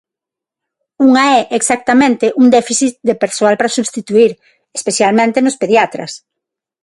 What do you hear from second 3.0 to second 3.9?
de persoal para